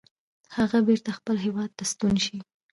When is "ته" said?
1.77-1.83